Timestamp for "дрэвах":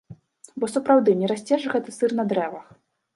2.33-2.65